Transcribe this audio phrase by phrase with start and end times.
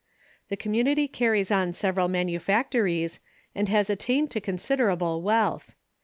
[0.49, 3.19] The community carries on several manufactories,
[3.53, 5.75] and has attained to considerable wealth.